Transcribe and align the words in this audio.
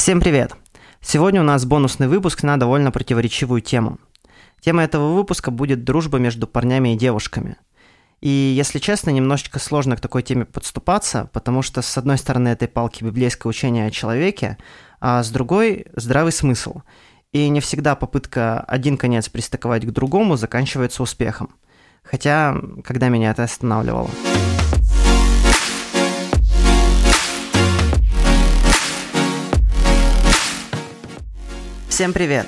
Всем 0.00 0.22
привет! 0.22 0.54
Сегодня 1.02 1.42
у 1.42 1.44
нас 1.44 1.66
бонусный 1.66 2.08
выпуск 2.08 2.42
на 2.42 2.56
довольно 2.56 2.90
противоречивую 2.90 3.60
тему. 3.60 3.98
Тема 4.62 4.82
этого 4.82 5.12
выпуска 5.12 5.50
будет 5.50 5.84
дружба 5.84 6.16
между 6.16 6.46
парнями 6.46 6.94
и 6.94 6.96
девушками. 6.96 7.58
И, 8.22 8.30
если 8.30 8.78
честно, 8.78 9.10
немножечко 9.10 9.58
сложно 9.58 9.96
к 9.96 10.00
такой 10.00 10.22
теме 10.22 10.46
подступаться, 10.46 11.28
потому 11.34 11.60
что, 11.60 11.82
с 11.82 11.98
одной 11.98 12.16
стороны, 12.16 12.48
этой 12.48 12.66
палки 12.66 13.04
библейское 13.04 13.50
учение 13.50 13.88
о 13.88 13.90
человеке, 13.90 14.56
а 15.00 15.22
с 15.22 15.28
другой– 15.28 15.84
здравый 15.94 16.32
смысл. 16.32 16.80
И 17.32 17.46
не 17.50 17.60
всегда 17.60 17.94
попытка 17.94 18.60
один 18.60 18.96
конец 18.96 19.28
пристыковать 19.28 19.84
к 19.84 19.90
другому 19.90 20.38
заканчивается 20.38 21.02
успехом. 21.02 21.56
Хотя, 22.02 22.56
когда 22.84 23.10
меня 23.10 23.32
это 23.32 23.42
останавливало. 23.42 24.08
Всем 31.90 32.12
привет! 32.12 32.46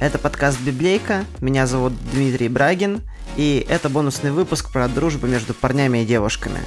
Это 0.00 0.18
подкаст 0.18 0.58
«Библейка», 0.60 1.24
меня 1.40 1.66
зовут 1.66 1.92
Дмитрий 2.10 2.48
Брагин, 2.48 3.02
и 3.36 3.64
это 3.68 3.90
бонусный 3.90 4.32
выпуск 4.32 4.72
про 4.72 4.88
дружбу 4.88 5.26
между 5.26 5.52
парнями 5.52 5.98
и 5.98 6.06
девушками. 6.06 6.58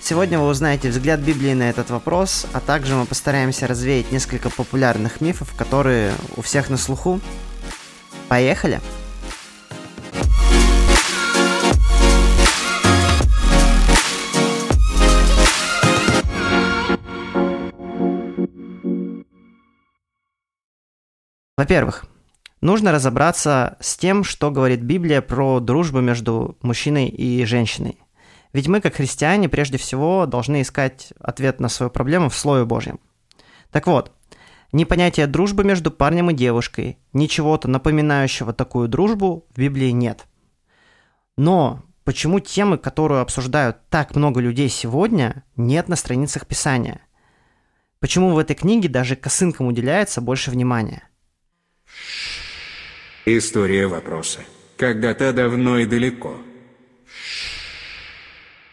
Сегодня 0.00 0.38
вы 0.38 0.46
узнаете 0.46 0.90
взгляд 0.90 1.20
Библии 1.20 1.54
на 1.54 1.70
этот 1.70 1.88
вопрос, 1.88 2.46
а 2.52 2.60
также 2.60 2.94
мы 2.94 3.06
постараемся 3.06 3.66
развеять 3.66 4.12
несколько 4.12 4.50
популярных 4.50 5.22
мифов, 5.22 5.54
которые 5.56 6.12
у 6.36 6.42
всех 6.42 6.68
на 6.68 6.76
слуху. 6.76 7.18
Поехали! 8.28 8.80
Во-первых, 21.56 22.04
нужно 22.60 22.90
разобраться 22.90 23.76
с 23.78 23.96
тем, 23.96 24.24
что 24.24 24.50
говорит 24.50 24.82
Библия 24.82 25.22
про 25.22 25.60
дружбу 25.60 26.00
между 26.00 26.58
мужчиной 26.62 27.08
и 27.08 27.44
женщиной. 27.44 27.98
Ведь 28.52 28.66
мы, 28.66 28.80
как 28.80 28.96
христиане, 28.96 29.48
прежде 29.48 29.78
всего 29.78 30.26
должны 30.26 30.62
искать 30.62 31.12
ответ 31.20 31.60
на 31.60 31.68
свою 31.68 31.90
проблему 31.90 32.28
в 32.28 32.36
Слове 32.36 32.64
Божьем. 32.64 32.98
Так 33.70 33.86
вот, 33.86 34.12
ни 34.72 34.82
понятия 34.82 35.28
дружбы 35.28 35.62
между 35.62 35.92
парнем 35.92 36.30
и 36.30 36.34
девушкой, 36.34 36.98
ни 37.12 37.26
чего-то 37.26 37.68
напоминающего 37.68 38.52
такую 38.52 38.88
дружбу 38.88 39.46
в 39.54 39.58
Библии 39.58 39.90
нет. 39.90 40.26
Но 41.36 41.82
почему 42.02 42.40
темы, 42.40 42.78
которую 42.78 43.20
обсуждают 43.20 43.76
так 43.90 44.16
много 44.16 44.40
людей 44.40 44.68
сегодня, 44.68 45.44
нет 45.54 45.88
на 45.88 45.94
страницах 45.94 46.48
Писания? 46.48 47.00
Почему 48.00 48.30
в 48.30 48.38
этой 48.38 48.56
книге 48.56 48.88
даже 48.88 49.14
косынкам 49.14 49.68
уделяется 49.68 50.20
больше 50.20 50.50
внимания– 50.50 51.08
История 53.26 53.86
вопроса. 53.86 54.40
Когда-то 54.76 55.32
давно 55.32 55.78
и 55.78 55.86
далеко. 55.86 56.36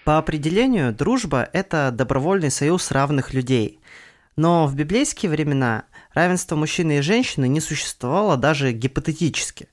По 0.03 0.17
определению, 0.17 0.94
дружба– 0.94 1.47
это 1.53 1.89
добровольный 1.91 2.52
союз 2.52 2.91
равных 2.91 3.33
людей. 3.33 3.80
Но 4.36 4.67
в 4.67 4.75
библейские 4.75 5.30
времена 5.31 5.86
равенство 6.13 6.58
мужчины 6.58 6.97
и 6.97 7.02
женщины 7.02 7.47
не 7.47 7.61
существовало 7.61 8.36
даже 8.36 8.73
гипотетически. 8.73 9.69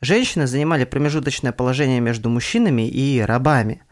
Женщины 0.00 0.48
занимали 0.48 0.84
промежуточное 0.84 1.52
положение 1.52 2.00
между 2.00 2.28
мужчинами 2.28 2.88
и 2.88 3.20
рабами. 3.20 3.84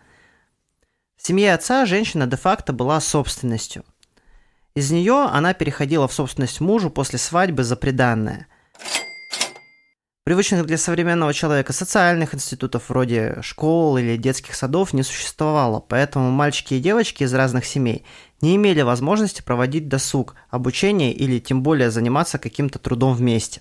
В 1.17 1.25
семье 1.25 1.55
отца 1.55 1.87
женщина 1.87 2.27
де-факто 2.27 2.73
была 2.73 3.01
собственностью. 3.01 3.85
Из 4.75 4.91
нее 4.91 5.29
она 5.31 5.55
переходила 5.55 6.09
в 6.09 6.13
собственность 6.13 6.61
мужу 6.61 6.91
после 6.91 7.21
свадьбы 7.21 7.63
за 7.63 7.77
приданное– 7.77 8.49
Привычных 10.25 10.65
для 10.65 10.79
современного 10.79 11.35
человека 11.35 11.75
социальных 11.75 12.35
институтов 12.35 12.89
вроде 12.89 13.37
школ 13.43 13.99
или 13.99 14.17
детских 14.17 14.55
садов 14.55 14.95
не 14.95 15.03
существовало, 15.03 15.81
поэтому 15.81 16.31
мальчики 16.31 16.73
и 16.73 16.81
девочки 16.81 17.25
из 17.25 17.35
разных 17.35 17.67
семей 17.67 18.07
не 18.41 18.57
имели 18.57 18.81
возможности 18.81 19.43
проводить 19.43 19.87
досуг, 19.87 20.35
обучение 20.49 21.13
или 21.13 21.41
тем 21.41 21.63
более 21.63 21.91
заниматься 21.91 22.39
каким-то 22.39 22.79
трудом 22.79 23.13
вместе. 23.13 23.61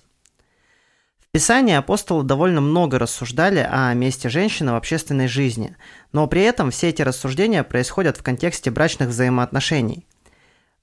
В 1.20 1.32
Писании 1.32 1.74
апостолы 1.74 2.22
довольно 2.22 2.62
много 2.62 2.98
рассуждали 2.98 3.68
о 3.70 3.92
месте 3.92 4.30
женщины 4.30 4.72
в 4.72 4.76
общественной 4.76 5.28
жизни, 5.28 5.76
но 6.12 6.26
при 6.28 6.44
этом 6.44 6.70
все 6.70 6.88
эти 6.88 7.02
рассуждения 7.02 7.62
происходят 7.62 8.16
в 8.16 8.22
контексте 8.22 8.70
брачных 8.70 9.10
взаимоотношений– 9.10 10.06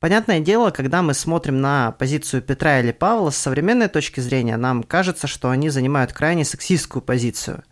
Понятное 0.01 0.39
дело, 0.39 0.71
когда 0.71 1.03
мы 1.03 1.13
смотрим 1.13 1.61
на 1.61 1.91
позицию 1.91 2.41
Петра 2.41 2.79
или 2.79 2.91
Павла 2.91 3.29
с 3.29 3.37
современной 3.37 3.87
точки 3.87 4.19
зрения, 4.19 4.57
нам 4.57 4.81
кажется, 4.81 5.27
что 5.27 5.51
они 5.51 5.69
занимают 5.69 6.11
крайне 6.11 6.43
сексистскую 6.43 7.03
позицию. 7.03 7.63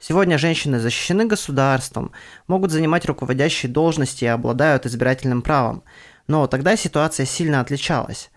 Сегодня 0.00 0.36
женщины 0.36 0.80
защищены 0.80 1.26
государством, 1.26 2.10
могут 2.48 2.72
занимать 2.72 3.06
руководящие 3.06 3.70
должности 3.70 4.24
и 4.24 4.26
обладают 4.26 4.84
избирательным 4.84 5.42
правом. 5.42 5.84
Но 6.26 6.48
тогда 6.48 6.74
ситуация 6.74 7.24
сильно 7.24 7.60
отличалась. 7.60 8.32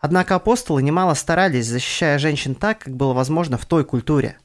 Однако 0.00 0.34
апостолы 0.34 0.82
немало 0.82 1.14
старались, 1.14 1.68
защищая 1.68 2.18
женщин 2.18 2.56
так, 2.56 2.80
как 2.80 2.96
было 2.96 3.12
возможно 3.12 3.58
в 3.58 3.64
той 3.64 3.84
культуре. 3.84 4.38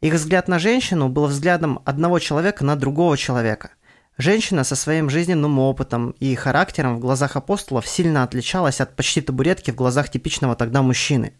Их 0.00 0.14
взгляд 0.14 0.46
на 0.46 0.60
женщину 0.60 1.08
был 1.08 1.26
взглядом 1.26 1.82
одного 1.84 2.20
человека 2.20 2.64
на 2.64 2.76
другого 2.76 3.16
человека– 3.16 3.72
Женщина 4.18 4.64
со 4.64 4.76
своим 4.76 5.10
жизненным 5.10 5.58
опытом 5.58 6.14
и 6.20 6.34
характером 6.34 6.96
в 6.96 7.00
глазах 7.00 7.36
апостолов 7.36 7.86
сильно 7.86 8.22
отличалась 8.22 8.80
от 8.80 8.96
почти 8.96 9.20
табуретки 9.20 9.70
в 9.70 9.74
глазах 9.74 10.08
типичного 10.08 10.56
тогда 10.56 10.80
мужчины. 10.80 11.34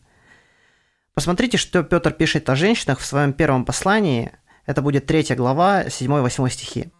Посмотрите, 1.14 1.56
что 1.56 1.82
Петр 1.82 2.12
пишет 2.12 2.50
о 2.50 2.56
женщинах 2.56 2.98
в 2.98 3.06
своем 3.06 3.32
первом 3.32 3.64
послании. 3.64 4.32
Это 4.66 4.82
будет 4.82 5.06
3 5.06 5.37
глава, 5.37 5.84
7-8 5.84 6.50
стихи. 6.50 6.92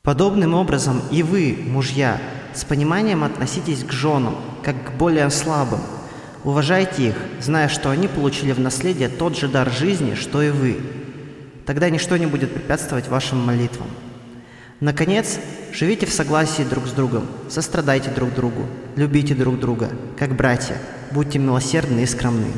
«Подобным 0.00 0.54
образом 0.54 1.02
и 1.10 1.22
вы, 1.22 1.58
мужья, 1.66 2.18
с 2.54 2.64
пониманием 2.64 3.22
относитесь 3.22 3.84
к 3.84 3.92
женам, 3.92 4.36
как 4.64 4.82
к 4.82 4.90
более 4.92 5.28
слабым. 5.28 5.80
Уважайте 6.42 7.08
их, 7.08 7.16
зная, 7.38 7.68
что 7.68 7.90
они 7.90 8.08
получили 8.08 8.52
в 8.52 8.60
наследие 8.60 9.10
тот 9.10 9.36
же 9.36 9.46
дар 9.46 9.70
жизни, 9.70 10.14
что 10.14 10.40
и 10.40 10.50
вы. 10.50 10.80
Тогда 11.66 11.90
ничто 11.90 12.16
не 12.16 12.26
будет 12.26 12.52
препятствовать 12.54 13.08
вашим 13.08 13.38
молитвам. 13.44 13.88
Наконец, 14.82 15.38
живите 15.72 16.06
в 16.06 16.12
согласии 16.12 16.64
друг 16.64 16.88
с 16.88 16.90
другом, 16.90 17.28
сострадайте 17.48 18.10
друг 18.10 18.34
другу, 18.34 18.66
любите 18.96 19.32
друг 19.32 19.60
друга, 19.60 19.88
как 20.18 20.34
братья, 20.34 20.76
будьте 21.12 21.38
милосердны 21.38 22.00
и 22.00 22.06
скромны. 22.06 22.50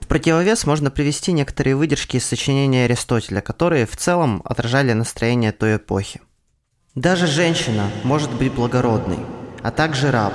В 0.00 0.08
противовес 0.08 0.66
можно 0.66 0.90
привести 0.90 1.30
некоторые 1.30 1.76
выдержки 1.76 2.16
из 2.16 2.24
сочинения 2.24 2.86
Аристотеля, 2.86 3.40
которые 3.42 3.86
в 3.86 3.96
целом 3.96 4.42
отражали 4.44 4.92
настроение 4.92 5.52
той 5.52 5.76
эпохи. 5.76 6.20
Даже 6.96 7.28
женщина 7.28 7.88
может 8.02 8.32
быть 8.32 8.52
благородной, 8.52 9.20
а 9.62 9.70
также 9.70 10.10
раб, 10.10 10.34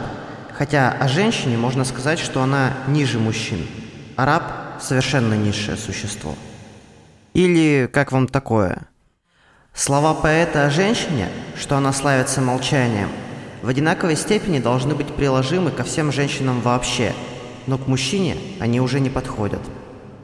хотя 0.53 0.94
о 0.94 1.09
женщине 1.09 1.57
можно 1.57 1.84
сказать, 1.84 2.19
что 2.19 2.41
она 2.41 2.72
ниже 2.88 3.19
мужчин, 3.19 3.68
а 4.16 4.25
раб– 4.25 4.81
совершенно 4.81 5.34
низшее 5.34 5.75
существо. 5.75 6.35
Или 7.34 7.89
как 7.91 8.13
вам 8.13 8.29
такое– 8.29 8.84
Слова 9.74 10.13
поэта 10.13 10.66
о 10.66 10.69
женщине, 10.69 11.30
что 11.57 11.78
она 11.78 11.94
славится 11.94 12.41
молчанием, 12.41 13.09
в 13.62 13.68
одинаковой 13.68 14.16
степени 14.16 14.59
должны 14.59 14.96
быть 14.96 15.13
приложимы 15.13 15.72
ко 15.72 15.84
всем 15.84 16.12
женщинам 16.12 16.62
вообще, 16.62 17.13
но 17.68 17.78
к 17.78 17.88
мужчине 17.88 18.38
они 18.59 18.81
уже 18.81 19.00
не 19.00 19.09
подходят. 19.09 19.62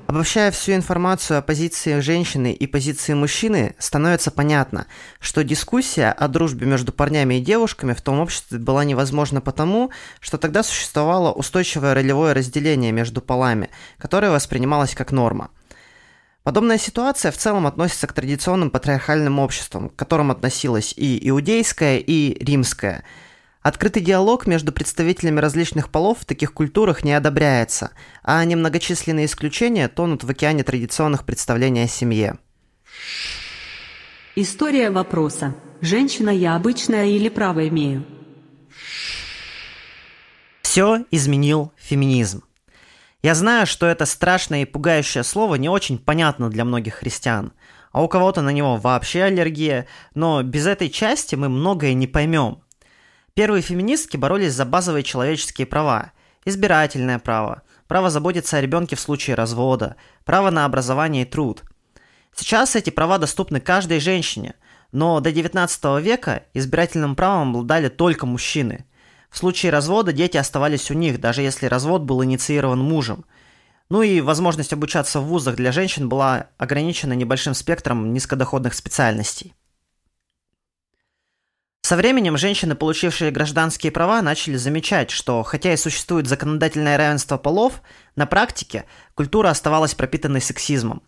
Обобщая 0.08 0.52
всю 0.52 0.74
информацию 0.74 1.40
о 1.40 1.42
позиции 1.42 2.00
женщины 2.00 2.54
и 2.54 2.68
позиции 2.68 3.14
мужчины, 3.14 3.76
становится 3.80 4.30
понятно, 4.30 4.88
что 5.20 5.44
дискуссия 5.44 6.12
о 6.12 6.28
дружбе 6.28 6.66
между 6.68 6.92
парнями 6.92 7.36
и 7.36 7.42
девушками 7.42 7.94
в 7.94 8.02
том 8.02 8.20
обществе 8.20 8.60
была 8.60 8.84
невозможна 8.84 9.42
потому, 9.42 9.92
что 10.22 10.38
тогда 10.38 10.64
существовало 10.64 11.32
устойчивое 11.32 11.94
ролевое 11.94 12.34
разделение 12.34 12.92
между 12.92 13.22
полами, 13.22 13.70
которое 13.98 14.32
воспринималось 14.32 14.96
как 14.96 15.12
норма– 15.12 15.50
Подобная 16.46 16.78
ситуация 16.78 17.32
в 17.32 17.38
целом 17.38 17.66
относится 17.66 18.06
к 18.06 18.14
традиционным 18.14 18.70
патриархальным 18.70 19.40
обществам, 19.40 19.90
к 19.90 19.96
которым 19.96 20.30
относилась 20.30 20.94
и 20.96 21.28
иудейская, 21.28 21.98
и 21.98 22.38
римская. 22.40 23.04
Открытый 23.64 24.04
диалог 24.04 24.46
между 24.46 24.72
представителями 24.72 25.40
различных 25.40 25.90
полов 25.90 26.20
в 26.20 26.26
таких 26.26 26.54
культурах 26.54 27.04
не 27.04 27.14
одобряется, 27.14 27.90
а 28.22 28.46
немногочисленные 28.46 29.26
исключения 29.26 29.88
тонут 29.88 30.24
в 30.24 30.30
океане 30.30 30.64
традиционных 30.64 31.26
представлений 31.26 31.82
о 31.82 31.88
семье. 31.88 32.38
История 34.36 34.92
вопроса. 34.92 35.56
Женщина 35.82 36.30
я 36.30 36.56
обычная 36.56 37.08
или 37.08 37.30
право 37.30 37.68
имею? 37.70 38.06
Все 40.62 41.06
изменил 41.10 41.72
феминизм. 41.76 42.44
Я 43.26 43.34
знаю, 43.34 43.66
что 43.66 43.88
это 43.88 44.06
страшное 44.06 44.62
и 44.62 44.66
пугающее 44.66 45.24
слово 45.24 45.56
не 45.56 45.68
очень 45.68 45.98
понятно 45.98 46.48
для 46.48 46.64
многих 46.64 46.94
христиан, 46.94 47.54
а 47.92 48.04
у 48.04 48.08
кого-то 48.08 48.44
на 48.44 48.52
него 48.52 48.78
вообще 48.78 49.24
аллергия, 49.24 49.88
но 50.14 50.44
без 50.44 50.68
этой 50.68 50.92
части 50.92 51.34
мы 51.34 51.50
многое 51.50 51.96
не 51.96 52.06
поймем. 52.06 52.62
Первые 53.34 53.64
феминистки 53.64 54.16
боролись 54.16 54.54
за 54.54 54.64
базовые 54.64 55.02
человеческие 55.02 55.66
права, 55.66 56.12
избирательное 56.46 57.18
право, 57.18 57.64
право 57.88 58.12
заботиться 58.12 58.58
о 58.58 58.62
ребенке 58.62 58.96
в 58.96 59.00
случае 59.00 59.36
развода, 59.36 59.96
право 60.24 60.52
на 60.52 60.64
образование 60.64 61.24
и 61.24 61.28
труд. 61.28 61.64
Сейчас 62.36 62.76
эти 62.76 62.92
права 62.92 63.18
доступны 63.18 63.60
каждой 63.60 64.02
женщине, 64.02 64.54
но 64.92 65.20
до 65.20 65.32
19 65.32 65.84
века 66.00 66.44
избирательным 66.54 67.16
правом 67.16 67.56
обладали 67.56 67.90
только 67.90 68.28
мужчины. 68.28 68.86
В 69.36 69.38
случае 69.38 69.70
развода 69.70 70.14
дети 70.14 70.38
оставались 70.38 70.90
у 70.90 70.94
них, 70.94 71.20
даже 71.20 71.42
если 71.42 71.66
развод 71.66 72.04
был 72.04 72.24
инициирован 72.24 72.80
мужем. 72.80 73.26
Ну 73.90 74.02
и 74.02 74.22
возможность 74.22 74.72
обучаться 74.72 75.20
в 75.20 75.26
вузах 75.26 75.58
для 75.58 75.74
женщин 75.74 76.08
была 76.08 76.48
ограничена 76.58 77.12
небольшим 77.12 77.54
спектром 77.54 78.14
низкодоходных 78.14 78.74
специальностей. 78.74 79.54
Со 81.82 81.98
временем 81.98 82.38
женщины, 82.38 82.76
получившие 82.76 83.30
гражданские 83.30 83.92
права, 83.92 84.22
начали 84.22 84.56
замечать, 84.56 85.12
что 85.12 85.44
хотя 85.44 85.74
и 85.74 85.78
существует 85.78 86.28
законодательное 86.28 86.96
равенство 86.96 87.38
полов, 87.38 87.82
на 88.16 88.26
практике 88.28 88.86
культура 89.16 89.50
оставалась 89.50 89.96
пропитанной 89.96 90.40
сексизмом. 90.40 91.04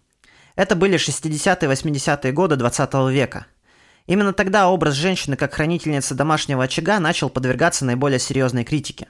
Это 0.57 0.75
были 0.75 1.00
60-е 1.00 1.71
80-е 1.71 2.33
годы 2.33 2.57
20 2.57 2.94
века. 3.09 3.45
Именно 4.07 4.33
тогда 4.33 4.69
образ 4.69 4.95
женщины 4.95 5.36
как 5.36 5.54
хранительницы 5.54 6.15
домашнего 6.15 6.63
очага 6.63 7.00
начал 7.00 7.30
подвергаться 7.30 7.86
наиболее 7.86 8.19
серьезной 8.19 8.63
критике. 8.63 9.09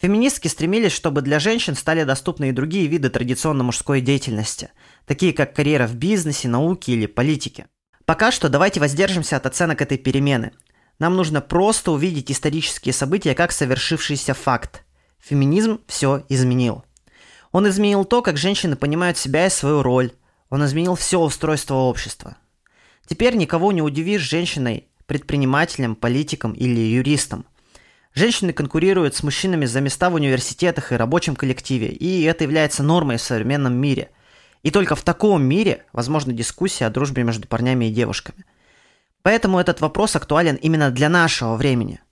Феминистки 0.00 0.48
стремились, 0.48 0.92
чтобы 0.92 1.20
для 1.20 1.38
женщин 1.38 1.74
стали 1.74 2.04
доступны 2.04 2.48
и 2.48 2.52
другие 2.52 2.86
виды 2.86 3.10
традиционно 3.10 3.62
мужской 3.64 4.00
деятельности, 4.00 4.70
такие 5.06 5.32
как 5.32 5.54
карьера 5.54 5.86
в 5.86 5.94
бизнесе, 5.94 6.48
науке 6.48 6.92
или 6.92 7.06
политике. 7.06 7.66
Пока 8.06 8.30
что 8.30 8.48
давайте 8.48 8.80
воздержимся 8.80 9.36
от 9.36 9.46
оценок 9.46 9.82
этой 9.82 9.98
перемены– 9.98 10.52
нам 10.98 11.16
нужно 11.16 11.40
просто 11.40 11.90
увидеть 11.90 12.30
исторические 12.30 12.92
события 12.92 13.34
как 13.34 13.52
совершившийся 13.52 14.34
факт. 14.34 14.84
Феминизм 15.18 15.80
все 15.86 16.24
изменил. 16.28 16.84
Он 17.50 17.68
изменил 17.68 18.04
то, 18.04 18.22
как 18.22 18.36
женщины 18.36 18.76
понимают 18.76 19.18
себя 19.18 19.46
и 19.46 19.50
свою 19.50 19.82
роль. 19.82 20.12
Он 20.50 20.64
изменил 20.64 20.94
все 20.94 21.20
устройство 21.20 21.74
общества. 21.74 22.36
Теперь 23.06 23.36
никого 23.36 23.72
не 23.72 23.82
удивишь 23.82 24.22
женщиной, 24.22 24.88
предпринимателем, 25.06 25.94
политиком 25.94 26.52
или 26.52 26.80
юристом. 26.80 27.44
Женщины 28.14 28.52
конкурируют 28.52 29.14
с 29.14 29.22
мужчинами 29.22 29.66
за 29.66 29.80
места 29.80 30.08
в 30.10 30.14
университетах 30.14 30.92
и 30.92 30.96
рабочем 30.96 31.36
коллективе, 31.36 31.88
и 31.88 32.22
это 32.22 32.44
является 32.44 32.82
нормой 32.82 33.16
в 33.16 33.22
современном 33.22 33.74
мире. 33.74 34.10
И 34.62 34.70
только 34.70 34.94
в 34.94 35.02
таком 35.02 35.42
мире 35.42 35.84
возможна 35.92 36.32
дискуссия 36.32 36.86
о 36.86 36.90
дружбе 36.90 37.22
между 37.22 37.48
парнями 37.48 37.86
и 37.86 37.92
девушками– 37.92 38.44
Поэтому 39.24 39.58
этот 39.58 39.80
вопрос 39.80 40.14
актуален 40.16 40.56
именно 40.56 40.90
для 40.90 41.08
нашего 41.08 41.56
времени. 41.56 42.02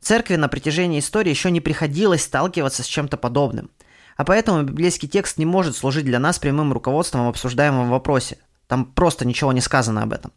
Церкви 0.00 0.36
на 0.36 0.48
протяжении 0.48 1.00
истории 1.00 1.28
еще 1.28 1.50
не 1.50 1.60
приходилось 1.60 2.22
сталкиваться 2.22 2.82
с 2.82 2.86
чем-то 2.86 3.18
подобным. 3.18 3.70
А 4.16 4.24
поэтому 4.24 4.62
библейский 4.62 5.06
текст 5.06 5.36
не 5.36 5.44
может 5.44 5.76
служить 5.76 6.06
для 6.06 6.18
нас 6.18 6.38
прямым 6.38 6.72
руководством 6.72 7.26
в 7.26 7.28
обсуждаемом 7.28 7.90
вопросе. 7.90 8.38
Там 8.68 8.86
просто 8.86 9.26
ничего 9.26 9.52
не 9.52 9.60
сказано 9.60 10.02
об 10.02 10.14
этом. 10.14 10.32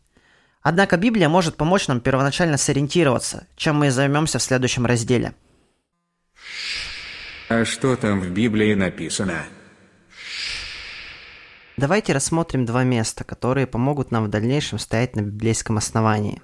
Однако 0.67 0.97
Библия 0.97 1.29
может 1.29 1.57
помочь 1.57 1.87
нам 1.87 2.01
первоначально 2.01 2.57
сориентироваться, 2.57 3.45
чем 3.55 3.75
мы 3.75 3.87
и 3.87 3.89
займемся 3.91 4.39
в 4.39 4.41
следующем 4.41 4.87
разделе. 4.87 5.35
А 7.49 7.65
что 7.65 7.95
там 7.95 8.19
в 8.19 8.31
Библии 8.31 8.73
написано? 8.73 9.43
Давайте 11.77 12.13
рассмотрим 12.13 12.65
два 12.65 12.83
места, 12.83 13.23
которые 13.23 13.67
помогут 13.67 14.09
нам 14.09 14.23
в 14.23 14.29
дальнейшем 14.29 14.79
стоять 14.79 15.15
на 15.15 15.21
библейском 15.21 15.77
основании. 15.77 16.41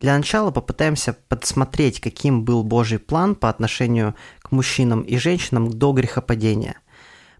Для 0.00 0.16
начала 0.16 0.50
попытаемся 0.50 1.12
подсмотреть, 1.28 2.00
каким 2.00 2.46
был 2.46 2.64
Божий 2.64 2.98
план 2.98 3.34
по 3.34 3.50
отношению 3.50 4.14
к 4.38 4.52
мужчинам 4.52 5.02
и 5.02 5.18
женщинам 5.18 5.68
до 5.68 5.92
грехопадения. 5.92 6.76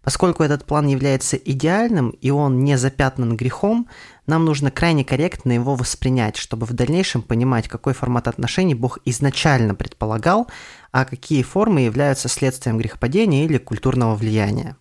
Поскольку 0.03 0.43
этот 0.43 0.65
план 0.65 0.87
является 0.87 1.37
идеальным 1.37 2.11
и 2.11 2.31
он 2.31 2.65
не 2.65 2.79
запятнан 2.79 3.37
грехом, 3.37 3.87
нам 4.27 4.47
нужно 4.47 4.71
крайне 4.71 5.05
корректно 5.05 5.53
его 5.53 5.75
воспринять, 5.75 6.37
чтобы 6.37 6.65
в 6.65 6.73
дальнейшем 6.73 7.23
понимать, 7.23 7.69
какой 7.69 7.93
формат 7.93 8.27
отношений 8.27 8.75
Бог 8.75 8.99
изначально 9.05 9.75
предполагал, 9.75 10.49
а 10.91 11.05
какие 11.05 11.43
формы 11.43 11.83
являются 11.83 12.29
следствием 12.29 12.79
грехопадения 12.79 13.45
или 13.45 13.59
культурного 13.59 14.15
влияния. 14.15 14.77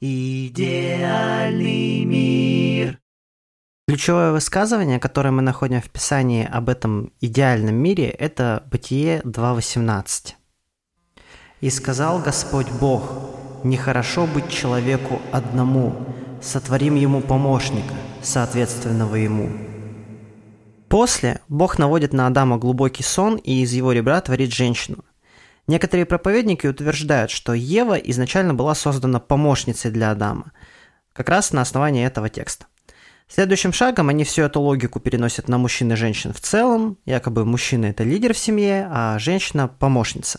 Идеальный 0.00 2.04
мир. 2.04 3.00
Ключевое 3.88 4.32
высказывание, 4.32 5.00
которое 5.00 5.30
мы 5.30 5.42
находим 5.42 5.80
в 5.80 5.90
Писании 5.90 6.44
об 6.44 6.68
этом 6.68 7.12
идеальном 7.20 7.76
мире, 7.76 8.10
это 8.10 8.64
Бытие 8.70 9.22
2.18. 9.22 10.34
«И 11.60 11.70
сказал 11.70 12.18
Господь 12.18 12.70
Бог, 12.70 13.36
нехорошо 13.68 14.26
быть 14.26 14.48
человеку 14.48 15.20
одному, 15.32 15.94
сотворим 16.42 16.94
ему 16.94 17.20
помощника, 17.20 17.94
соответственного 18.22 19.16
ему». 19.16 19.50
После 20.88 21.40
Бог 21.48 21.78
наводит 21.78 22.12
на 22.12 22.26
Адама 22.26 22.58
глубокий 22.58 23.02
сон 23.02 23.36
и 23.36 23.62
из 23.62 23.72
его 23.72 23.92
ребра 23.92 24.20
творит 24.20 24.52
женщину– 24.52 25.04
Некоторые 25.66 26.06
проповедники 26.06 26.66
утверждают, 26.66 27.30
что 27.30 27.52
Ева 27.52 27.94
изначально 27.94 28.54
была 28.54 28.74
создана 28.74 29.18
помощницей 29.18 29.90
для 29.90 30.12
Адама, 30.12 30.52
как 31.12 31.28
раз 31.28 31.52
на 31.52 31.62
основании 31.62 32.06
этого 32.06 32.28
текста. 32.28 32.66
Следующим 33.28 33.72
шагом 33.72 34.08
они 34.08 34.22
всю 34.22 34.42
эту 34.42 34.60
логику 34.60 35.00
переносят 35.00 35.48
на 35.48 35.58
мужчин 35.58 35.90
и 35.92 35.96
женщин 35.96 36.32
в 36.32 36.40
целом, 36.40 36.98
якобы 37.04 37.44
мужчина– 37.44 37.86
это 37.86 38.04
лидер 38.04 38.34
в 38.34 38.38
семье, 38.38 38.86
а 38.88 39.18
женщина– 39.18 39.66
помощница. 39.80 40.38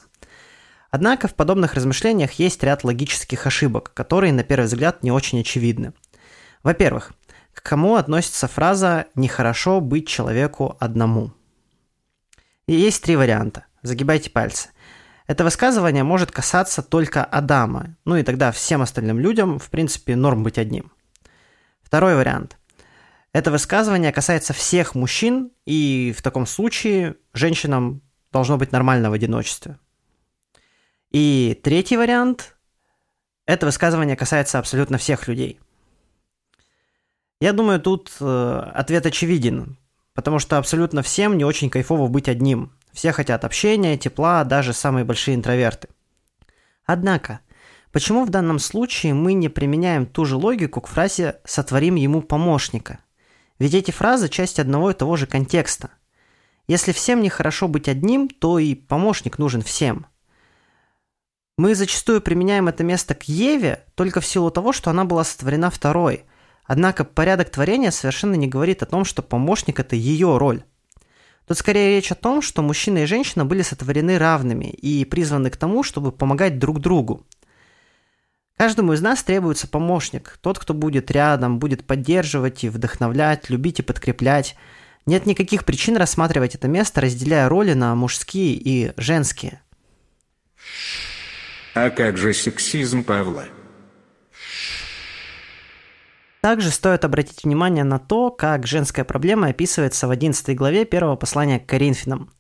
Однако 0.90 1.28
в 1.28 1.36
подобных 1.36 1.74
размышлениях 1.74 2.34
есть 2.34 2.64
ряд 2.64 2.84
логических 2.84 3.46
ошибок, 3.46 3.92
которые 3.94 4.34
на 4.34 4.44
первый 4.44 4.66
взгляд 4.66 5.04
не 5.04 5.12
очень 5.12 5.42
очевидны. 5.42 5.94
Во-первых, 6.64 7.12
к 7.54 7.62
кому 7.62 7.96
относится 7.96 8.48
фраза 8.48 9.08
«нехорошо 9.16 9.82
быть 9.82 10.08
человеку 10.08 10.78
одному»? 10.80 11.34
И 12.68 12.74
есть 12.74 13.04
три 13.04 13.16
варианта. 13.16 13.66
Загибайте 13.82 14.30
пальцы. 14.30 14.70
Это 15.28 15.44
высказывание 15.44 16.04
может 16.04 16.32
касаться 16.32 16.82
только 16.82 17.24
Адама, 17.24 17.98
ну 18.06 18.16
и 18.16 18.24
тогда 18.24 18.52
всем 18.52 18.82
остальным 18.82 19.20
людям, 19.20 19.60
в 19.60 19.70
принципе, 19.70 20.16
норм 20.16 20.44
быть 20.44 20.58
одним. 20.58 20.92
Второй 21.82 22.16
вариант. 22.16 22.58
Это 23.34 23.52
высказывание 23.52 24.14
касается 24.14 24.54
всех 24.54 24.96
мужчин, 24.96 25.52
и 25.66 26.14
в 26.18 26.22
таком 26.22 26.46
случае 26.46 27.18
женщинам 27.34 28.02
должно 28.32 28.58
быть 28.58 28.72
нормально 28.72 29.10
в 29.10 29.14
одиночестве. 29.14 29.78
И 31.12 31.60
третий 31.64 31.98
вариант. 31.98 32.58
Это 33.46 33.66
высказывание 33.66 34.16
касается 34.16 34.60
абсолютно 34.60 34.98
всех 34.98 35.28
людей. 35.28 35.60
Я 37.40 37.54
думаю, 37.54 37.80
тут 37.80 38.12
э, 38.20 38.72
ответ 38.74 39.06
очевиден, 39.06 39.78
потому 40.14 40.40
что 40.40 40.58
абсолютно 40.58 41.02
всем 41.02 41.38
не 41.38 41.46
очень 41.46 41.70
кайфово 41.70 42.08
быть 42.08 42.28
одним– 42.28 42.74
все 42.98 43.12
хотят 43.12 43.46
общения, 43.46 43.96
тепла, 43.96 44.44
даже 44.44 44.74
самые 44.74 45.06
большие 45.06 45.36
интроверты. 45.36 45.88
Однако, 46.84 47.42
почему 47.92 48.26
в 48.26 48.32
данном 48.32 48.58
случае 48.58 49.14
мы 49.14 49.34
не 49.34 49.50
применяем 49.50 50.08
ту 50.08 50.26
же 50.26 50.36
логику 50.36 50.82
к 50.82 50.88
фразе 50.88 51.40
«сотворим 51.46 51.94
ему 51.94 52.24
помощника»? 52.24 53.02
Ведь 53.60 53.76
эти 53.76 53.92
фразы– 53.92 54.30
часть 54.30 54.58
одного 54.58 54.90
и 54.90 54.96
того 54.96 55.16
же 55.16 55.28
контекста. 55.28 55.92
Если 56.66 56.92
всем 56.92 57.22
нехорошо 57.22 57.68
быть 57.68 57.88
одним, 57.88 58.30
то 58.30 58.58
и 58.58 58.74
помощник 58.74 59.38
нужен 59.38 59.62
всем. 59.62 60.08
Мы 61.58 61.74
зачастую 61.74 62.22
применяем 62.22 62.68
это 62.68 62.84
место 62.84 63.16
к 63.16 63.24
Еве 63.24 63.84
только 63.96 64.22
в 64.22 64.26
силу 64.28 64.52
того, 64.52 64.74
что 64.74 64.92
она 64.92 65.06
была 65.06 65.24
сотворена 65.24 65.72
второй. 65.72 66.26
Однако 66.66 67.04
порядок 67.04 67.50
творения 67.50 67.90
совершенно 67.90 68.36
не 68.36 68.48
говорит 68.48 68.84
о 68.84 68.86
том, 68.86 69.06
что 69.06 69.24
помощник– 69.24 69.80
это 69.82 69.96
ее 69.96 70.38
роль. 70.38 70.64
Тут 71.48 71.58
скорее 71.58 71.96
речь 71.96 72.12
о 72.12 72.16
том, 72.16 72.44
что 72.44 72.62
мужчина 72.62 73.00
и 73.00 73.06
женщина 73.06 73.44
были 73.44 73.64
сотворены 73.64 74.20
равными 74.20 74.66
и 74.66 75.04
призваны 75.04 75.50
к 75.50 75.58
тому, 75.58 75.82
чтобы 75.82 76.12
помогать 76.12 76.60
друг 76.60 76.80
другу. 76.80 77.26
Каждому 78.56 78.94
из 78.94 79.02
нас 79.02 79.24
требуется 79.24 79.68
помощник, 79.68 80.38
тот, 80.42 80.60
кто 80.60 80.76
будет 80.76 81.10
рядом, 81.10 81.58
будет 81.58 81.88
поддерживать 81.88 82.66
и 82.66 82.70
вдохновлять, 82.70 83.50
любить 83.50 83.80
и 83.80 83.84
подкреплять. 83.84 84.56
Нет 85.08 85.26
никаких 85.26 85.66
причин 85.66 85.98
рассматривать 85.98 86.54
это 86.54 86.68
место, 86.68 87.02
разделяя 87.02 87.50
роли 87.50 87.74
на 87.74 87.96
мужские 87.96 88.54
и 88.54 88.92
женские. 88.98 89.62
А 91.80 91.92
как 91.92 92.18
же 92.18 92.34
сексизм 92.34 93.04
Павла? 93.04 93.46
Также 96.42 96.72
стоит 96.72 97.06
обратить 97.06 97.44
внимание 97.44 97.84
на 97.84 98.00
то, 98.00 98.32
как 98.32 98.66
женская 98.66 99.04
проблема 99.04 99.50
описывается 99.50 100.08
в 100.08 100.10
11 100.10 100.58
главе 100.58 100.86
первого 100.86 101.18
послания 101.18 101.60
к 101.60 101.68
Коринфянам. 101.68 102.32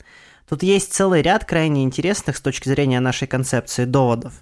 Тут 0.49 0.63
есть 0.63 0.91
целый 0.91 1.21
ряд 1.21 1.45
крайне 1.45 1.83
интересных 1.83 2.37
с 2.37 2.41
точки 2.41 2.67
зрения 2.67 2.99
нашей 2.99 3.27
концепции 3.27 3.85
доводов. 3.85 4.33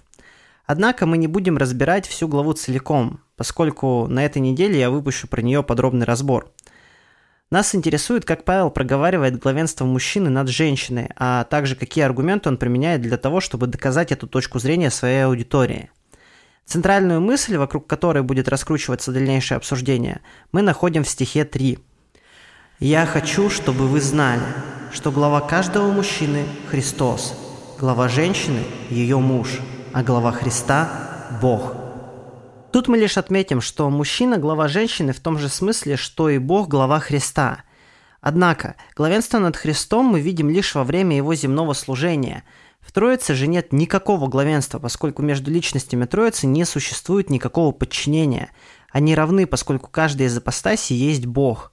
Однако 0.64 1.04
мы 1.04 1.18
не 1.18 1.26
будем 1.26 1.58
разбирать 1.58 2.06
всю 2.06 2.26
главу 2.26 2.54
целиком, 2.54 3.20
поскольку 3.36 4.06
на 4.06 4.24
этой 4.24 4.38
неделе 4.38 4.80
я 4.80 4.88
выпущу 4.88 5.28
про 5.28 5.42
нее 5.42 5.62
подробный 5.62 6.06
разбор. 6.06 6.50
Нас 7.48 7.76
интересует, 7.76 8.24
как 8.24 8.44
Павел 8.44 8.70
проговаривает 8.70 9.38
главенство 9.38 9.84
мужчины 9.84 10.30
над 10.30 10.48
женщиной, 10.48 11.10
а 11.16 11.44
также 11.44 11.76
какие 11.76 12.02
аргументы 12.02 12.48
он 12.48 12.56
применяет 12.56 13.02
для 13.02 13.16
того, 13.16 13.40
чтобы 13.40 13.68
доказать 13.68 14.10
эту 14.10 14.26
точку 14.26 14.58
зрения 14.58 14.90
своей 14.90 15.26
аудитории. 15.26 15.90
Центральную 16.64 17.20
мысль, 17.20 17.56
вокруг 17.56 17.86
которой 17.86 18.24
будет 18.24 18.48
раскручиваться 18.48 19.12
дальнейшее 19.12 19.56
обсуждение, 19.56 20.22
мы 20.50 20.62
находим 20.62 21.04
в 21.04 21.08
стихе 21.08 21.44
3. 21.44 21.78
«Я 22.80 23.06
хочу, 23.06 23.48
чтобы 23.48 23.86
вы 23.86 24.00
знали, 24.00 24.42
что 24.92 25.12
глава 25.12 25.40
каждого 25.40 25.92
мужчины– 25.92 26.44
Христос, 26.70 27.38
глава 27.78 28.08
женщины– 28.08 28.64
ее 28.90 29.20
муж, 29.20 29.60
а 29.92 30.02
глава 30.02 30.32
Христа– 30.32 31.28
Бог». 31.40 31.85
Тут 32.76 32.88
мы 32.88 32.98
лишь 32.98 33.16
отметим, 33.16 33.62
что 33.62 33.88
мужчина– 33.88 34.36
глава 34.36 34.68
женщины 34.68 35.14
в 35.14 35.20
том 35.20 35.38
же 35.38 35.48
смысле, 35.48 35.96
что 35.96 36.28
и 36.28 36.36
Бог– 36.36 36.68
глава 36.68 37.00
Христа. 37.00 37.62
Однако, 38.20 38.76
главенство 38.94 39.38
над 39.38 39.56
Христом 39.56 40.04
мы 40.04 40.20
видим 40.20 40.50
лишь 40.50 40.74
во 40.74 40.84
время 40.84 41.16
его 41.16 41.34
земного 41.34 41.72
служения– 41.72 42.44
в 42.80 42.92
Троице 42.92 43.34
же 43.34 43.46
нет 43.46 43.72
никакого 43.72 44.28
главенства, 44.28 44.78
поскольку 44.78 45.22
между 45.22 45.50
личностями 45.50 46.04
Троицы 46.04 46.46
не 46.46 46.66
существует 46.66 47.30
никакого 47.30 47.72
подчинения. 47.72 48.50
Они 48.92 49.14
равны, 49.14 49.46
поскольку 49.46 49.90
каждый 49.90 50.26
из 50.26 50.36
апостасий 50.36 50.94
есть 50.94 51.24
Бог. 51.24 51.72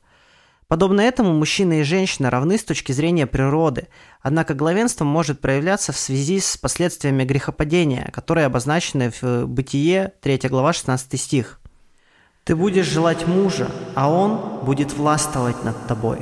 Подобно 0.67 1.01
этому 1.01 1.33
мужчина 1.33 1.81
и 1.81 1.83
женщина 1.83 2.29
равны 2.29 2.57
с 2.57 2.63
точки 2.63 2.91
зрения 2.91 3.27
природы, 3.27 3.87
однако 4.21 4.53
главенство 4.53 5.03
может 5.03 5.41
проявляться 5.41 5.91
в 5.91 5.97
связи 5.97 6.39
с 6.39 6.57
последствиями 6.57 7.23
грехопадения, 7.23 8.09
которые 8.13 8.45
обозначены 8.45 9.11
в 9.21 9.45
Бытие 9.45 10.13
3 10.21 10.49
глава 10.49 10.73
16 10.73 11.19
стих. 11.19 11.59
«Ты 12.43 12.55
будешь 12.55 12.87
желать 12.87 13.27
мужа, 13.27 13.69
а 13.95 14.09
он 14.09 14.65
будет 14.65 14.93
властвовать 14.93 15.63
над 15.63 15.87
тобой». 15.87 16.19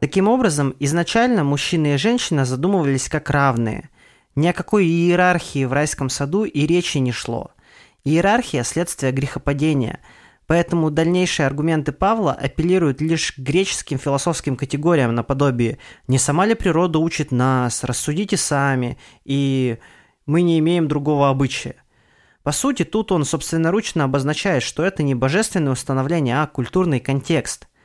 Таким 0.00 0.28
образом, 0.28 0.74
изначально 0.78 1.42
мужчина 1.42 1.94
и 1.94 1.96
женщина 1.96 2.44
задумывались 2.44 3.08
как 3.08 3.30
равные. 3.30 3.90
Ни 4.36 4.46
о 4.46 4.52
какой 4.52 4.86
иерархии 4.86 5.64
в 5.64 5.72
райском 5.72 6.08
саду 6.08 6.44
и 6.44 6.66
речи 6.66 6.98
не 6.98 7.10
шло. 7.10 7.50
Иерархия– 8.04 8.62
следствие 8.64 9.10
грехопадения, 9.10 9.98
поэтому 10.48 10.90
дальнейшие 10.90 11.46
аргументы 11.46 11.92
Павла 11.92 12.32
апеллируют 12.32 13.00
лишь 13.00 13.30
к 13.30 13.38
греческим 13.38 13.98
философским 13.98 14.56
категориям 14.56 15.14
наподобие 15.14 15.78
«не 16.08 16.18
сама 16.18 16.46
ли 16.46 16.54
природа 16.54 16.98
учит 16.98 17.30
нас, 17.30 17.84
рассудите 17.84 18.36
сами» 18.36 18.98
и 19.24 19.78
«мы 20.26 20.42
не 20.42 20.58
имеем 20.58 20.88
другого 20.88 21.28
обычая». 21.28 21.76
По 22.42 22.50
сути, 22.50 22.84
тут 22.84 23.12
он 23.12 23.24
собственноручно 23.24 24.04
обозначает, 24.04 24.64
что 24.64 24.82
это 24.82 25.04
не 25.04 25.14
божественное 25.14 25.72
установление, 25.72 26.42
а 26.42 26.46
культурный 26.48 26.98
контекст– 26.98 27.68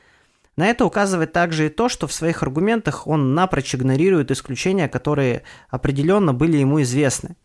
на 0.56 0.66
это 0.66 0.84
указывает 0.84 1.32
также 1.32 1.66
и 1.66 1.68
то, 1.68 1.88
что 1.88 2.06
в 2.06 2.12
своих 2.12 2.42
аргументах 2.42 3.06
он 3.06 3.34
напрочь 3.34 3.74
игнорирует 3.74 4.30
исключения, 4.30 4.88
которые 4.88 5.42
определенно 5.68 6.32
были 6.32 6.58
ему 6.58 6.80
известны. 6.82 7.36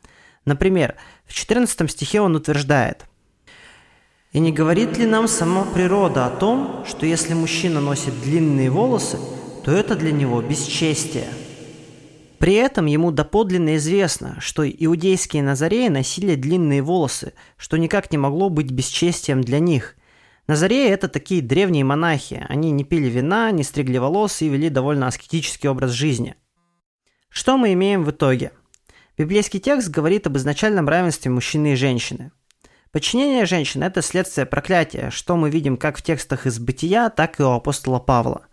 Например, 0.45 0.95
в 1.25 1.33
14 1.33 1.89
стихе 1.89 2.21
он 2.21 2.35
утверждает 2.35 3.08
«И 4.31 4.39
не 4.39 4.51
говорит 4.51 4.97
ли 4.97 5.05
нам 5.05 5.27
сама 5.27 5.63
природа 5.65 6.25
о 6.25 6.29
том, 6.29 6.83
что 6.87 7.05
если 7.05 7.33
мужчина 7.33 7.81
носит 7.81 8.19
длинные 8.21 8.69
волосы, 8.69 9.17
то 9.63 9.71
это 9.71 9.95
для 9.95 10.11
него 10.11 10.41
бесчестие?» 10.41 11.27
При 12.37 12.53
этом 12.53 12.85
ему 12.85 13.11
доподлинно 13.11 13.75
известно, 13.75 14.37
что 14.39 14.67
иудейские 14.69 15.43
назареи 15.43 15.89
носили 15.89 16.35
длинные 16.35 16.81
волосы, 16.81 17.33
что 17.57 17.77
никак 17.77 18.11
не 18.11 18.17
могло 18.17 18.49
быть 18.49 18.71
бесчестием 18.71 19.41
для 19.41 19.59
них, 19.59 19.95
Назареи– 20.49 20.89
это 20.89 21.09
такие 21.09 21.43
древние 21.43 21.83
монахи. 21.83 22.43
Они 22.49 22.71
не 22.71 22.83
пили 22.83 23.07
вина, 23.07 23.51
не 23.51 23.61
стригли 23.61 23.99
волос 23.99 24.41
и 24.41 24.49
вели 24.49 24.69
довольно 24.69 25.05
аскетический 25.05 25.69
образ 25.69 25.91
жизни. 25.91 26.33
Что 27.29 27.55
мы 27.55 27.73
имеем 27.73 28.03
в 28.03 28.09
итоге? 28.09 28.51
Библейский 29.15 29.59
текст 29.59 29.89
говорит 29.89 30.25
об 30.25 30.37
изначальном 30.37 30.89
равенстве 30.89 31.29
мужчины 31.29 31.73
и 31.73 31.75
женщины. 31.75 32.31
Подчинение 32.91 33.45
женщины– 33.45 33.83
это 33.85 34.01
следствие 34.01 34.45
проклятия, 34.45 35.09
что 35.11 35.35
мы 35.35 35.49
видим 35.49 35.77
как 35.77 35.97
в 35.97 36.01
текстах 36.01 36.45
из 36.45 36.59
Бытия, 36.59 37.09
так 37.09 37.39
и 37.39 37.43
у 37.43 37.51
апостола 37.51 37.99
Павла. 37.99 38.47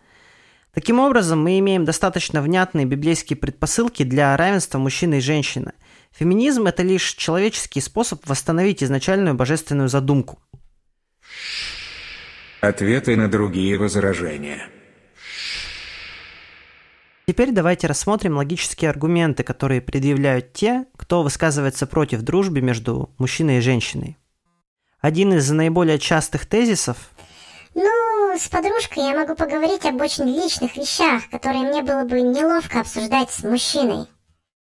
Таким 0.74 0.98
образом, 1.00 1.42
мы 1.42 1.58
имеем 1.58 1.84
достаточно 1.84 2.42
внятные 2.42 2.84
библейские 2.84 3.38
предпосылки 3.38 4.02
для 4.02 4.36
равенства 4.36 4.78
мужчины 4.78 5.18
и 5.18 5.20
женщины. 5.20 5.72
Феминизм– 6.12 6.66
это 6.68 6.82
лишь 6.82 7.14
человеческий 7.14 7.80
способ 7.80 8.26
восстановить 8.26 8.82
изначальную 8.82 9.34
божественную 9.34 9.88
задумку– 9.88 10.38
Ответы 12.60 13.16
на 13.16 13.28
другие 13.30 13.78
возражения. 13.78 14.68
Теперь 17.26 17.52
давайте 17.52 17.86
рассмотрим 17.86 18.36
логические 18.36 18.90
аргументы, 18.90 19.42
которые 19.42 19.80
предъявляют 19.80 20.52
те, 20.52 20.86
кто 20.96 21.22
высказывается 21.22 21.86
против 21.86 22.22
дружбы 22.22 22.60
между 22.60 23.10
мужчиной 23.18 23.58
и 23.58 23.60
женщиной. 23.60 24.16
Один 25.06 25.34
из 25.34 25.48
наиболее 25.52 26.00
частых 26.00 26.46
тезисов 26.46 26.96
Ну, 27.76 28.36
с 28.36 28.48
подружкой 28.48 29.04
я 29.04 29.16
могу 29.16 29.36
поговорить 29.36 29.84
об 29.84 30.00
очень 30.00 30.24
личных 30.24 30.76
вещах, 30.76 31.30
которые 31.30 31.62
мне 31.62 31.84
было 31.84 32.02
бы 32.02 32.20
неловко 32.22 32.80
обсуждать 32.80 33.30
с 33.30 33.44
мужчиной. 33.44 34.08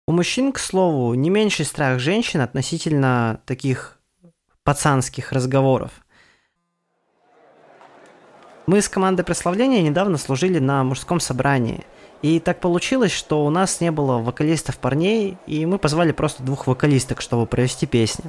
У 0.08 0.12
мужчин, 0.12 0.50
к 0.50 0.58
слову, 0.58 1.14
не 1.14 1.30
меньший 1.30 1.64
страх 1.64 2.00
женщин 2.00 2.40
относительно 2.40 3.40
таких 3.46 4.00
пацанских 4.64 5.30
разговоров– 5.30 5.92
мы 8.66 8.82
с 8.82 8.88
командой 8.88 9.22
прославления 9.22 9.80
недавно 9.80 10.18
служили 10.18 10.58
на 10.58 10.82
мужском 10.82 11.20
собрании. 11.20 11.84
И 12.22 12.40
так 12.40 12.58
получилось, 12.58 13.12
что 13.12 13.46
у 13.46 13.50
нас 13.50 13.80
не 13.80 13.92
было 13.92 14.18
вокалистов 14.18 14.78
парней, 14.78 15.38
и 15.46 15.64
мы 15.66 15.78
позвали 15.78 16.10
просто 16.10 16.42
двух 16.42 16.66
вокалисток, 16.66 17.20
чтобы 17.20 17.46
провести 17.46 17.86
песни. 17.86 18.24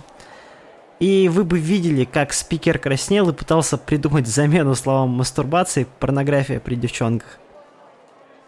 И 1.00 1.30
вы 1.30 1.44
бы 1.44 1.60
видели, 1.60 2.06
как 2.06 2.34
спикер 2.34 2.80
краснел 2.80 3.30
и 3.30 3.34
пытался 3.34 3.78
придумать 3.78 4.28
замену 4.28 4.74
словам 4.76 5.10
мастурбации, 5.10 5.88
порнография 6.00 6.60
при 6.60 6.76
девчонках. 6.76 7.38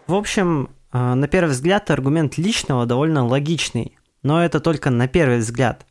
В 0.06 0.14
общем, 0.14 0.70
э, 0.92 1.14
на 1.14 1.28
первый 1.28 1.50
взгляд 1.50 1.90
аргумент 1.90 2.38
личного 2.38 2.86
довольно 2.86 3.26
логичный, 3.26 3.96
но 4.22 4.44
это 4.44 4.58
только 4.58 4.90
на 4.90 5.06
первый 5.06 5.38
взгляд. 5.38 5.86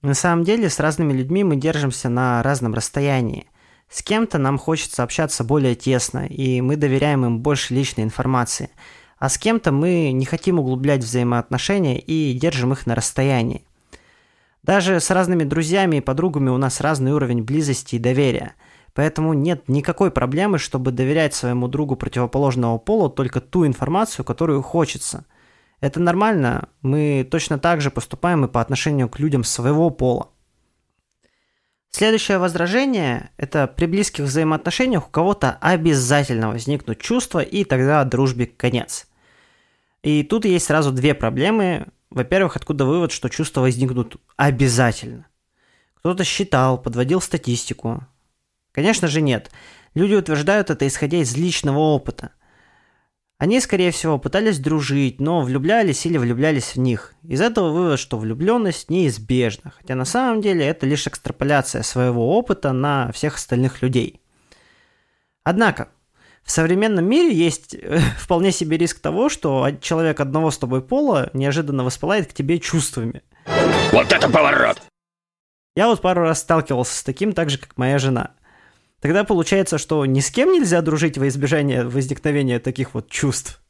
На 0.00 0.14
самом 0.14 0.44
деле 0.44 0.70
с 0.70 0.80
разными 0.80 1.12
людьми 1.12 1.44
мы 1.44 1.56
держимся 1.56 2.08
на 2.08 2.42
разном 2.42 2.74
расстоянии– 2.74 3.46
с 3.90 4.02
кем-то 4.04 4.38
нам 4.38 4.56
хочется 4.56 5.02
общаться 5.02 5.42
более 5.42 5.74
тесно, 5.74 6.24
и 6.26 6.60
мы 6.60 6.76
доверяем 6.76 7.26
им 7.26 7.40
больше 7.40 7.74
личной 7.74 8.04
информации. 8.04 8.70
А 9.18 9.28
с 9.28 9.36
кем-то 9.36 9.72
мы 9.72 10.12
не 10.12 10.24
хотим 10.24 10.60
углублять 10.60 11.02
взаимоотношения 11.02 11.98
и 11.98 12.32
держим 12.32 12.72
их 12.72 12.86
на 12.86 12.94
расстоянии. 12.94 13.64
Даже 14.70 15.00
с 15.00 15.10
разными 15.10 15.42
друзьями 15.42 15.96
и 15.96 16.00
подругами 16.00 16.48
у 16.48 16.56
нас 16.56 16.80
разный 16.80 17.10
уровень 17.10 17.42
близости 17.42 17.96
и 17.96 17.98
доверия. 17.98 18.54
Поэтому 18.94 19.32
нет 19.32 19.68
никакой 19.68 20.12
проблемы, 20.12 20.58
чтобы 20.58 20.92
доверять 20.92 21.34
своему 21.34 21.66
другу 21.66 21.96
противоположного 21.96 22.78
пола 22.78 23.10
только 23.10 23.40
ту 23.40 23.66
информацию, 23.66 24.24
которую 24.24 24.62
хочется. 24.62 25.24
Это 25.80 25.98
нормально, 25.98 26.68
мы 26.82 27.26
точно 27.28 27.58
так 27.58 27.80
же 27.80 27.90
поступаем 27.90 28.44
и 28.44 28.48
по 28.48 28.60
отношению 28.60 29.08
к 29.08 29.18
людям 29.18 29.42
своего 29.42 29.90
пола. 29.90 30.28
Следующее 31.90 32.38
возражение– 32.38 33.30
это 33.38 33.66
при 33.66 33.86
близких 33.86 34.22
взаимоотношениях 34.22 35.08
у 35.08 35.10
кого-то 35.10 35.58
обязательно 35.60 36.46
возникнут 36.46 37.00
чувства, 37.00 37.40
и 37.40 37.64
тогда 37.64 38.04
дружбе 38.04 38.46
конец. 38.46 39.08
И 40.04 40.22
тут 40.22 40.44
есть 40.44 40.66
сразу 40.66 40.92
две 40.92 41.14
проблемы. 41.14 41.88
Во-первых, 42.10 42.56
откуда 42.56 42.84
вывод, 42.84 43.12
что 43.12 43.28
чувства 43.28 43.60
возникнут 43.60 44.16
обязательно? 44.36 45.26
Кто-то 45.94 46.24
считал, 46.24 46.80
подводил 46.80 47.20
статистику. 47.20 48.06
Конечно 48.72 49.06
же 49.06 49.20
нет. 49.20 49.50
Люди 49.94 50.14
утверждают 50.14 50.70
это 50.70 50.86
исходя 50.86 51.18
из 51.18 51.36
личного 51.36 51.78
опыта. 51.78 52.32
Они, 53.38 53.58
скорее 53.60 53.90
всего, 53.90 54.18
пытались 54.18 54.58
дружить, 54.58 55.20
но 55.20 55.40
влюблялись 55.40 56.04
или 56.04 56.18
влюблялись 56.18 56.74
в 56.74 56.78
них. 56.78 57.14
Из 57.22 57.40
этого 57.40 57.70
вывод, 57.70 57.98
что 57.98 58.18
влюбленность 58.18 58.90
неизбежна, 58.90 59.72
хотя 59.76 59.94
на 59.94 60.04
самом 60.04 60.42
деле 60.42 60.66
это 60.66 60.86
лишь 60.86 61.06
экстраполяция 61.06 61.82
своего 61.82 62.36
опыта 62.36 62.72
на 62.72 63.10
всех 63.12 63.36
остальных 63.36 63.80
людей. 63.80 64.20
Однако, 65.42 65.88
в 66.50 66.52
современном 66.52 67.04
мире 67.04 67.32
есть 67.32 67.76
э, 67.76 68.00
вполне 68.18 68.50
себе 68.50 68.76
риск 68.76 68.98
того, 68.98 69.28
что 69.28 69.70
человек 69.80 70.18
одного 70.18 70.50
с 70.50 70.58
тобой 70.58 70.82
пола 70.82 71.30
неожиданно 71.32 71.84
воспылает 71.84 72.26
к 72.26 72.32
тебе 72.32 72.58
чувствами. 72.58 73.22
Вот 73.92 74.10
это 74.12 74.28
поворот! 74.28 74.82
Я 75.76 75.86
вот 75.86 76.02
пару 76.02 76.22
раз 76.22 76.40
сталкивался 76.40 76.96
с 76.96 77.04
таким, 77.04 77.34
так 77.34 77.50
же, 77.50 77.58
как 77.58 77.78
моя 77.78 78.00
жена. 78.00 78.32
Тогда 78.98 79.22
получается, 79.22 79.78
что 79.78 80.04
ни 80.06 80.18
с 80.18 80.32
кем 80.32 80.50
нельзя 80.50 80.82
дружить 80.82 81.16
во 81.16 81.28
избежание 81.28 81.84
возникновения 81.84 82.58
таких 82.58 82.94
вот 82.94 83.08
чувств. 83.08 83.62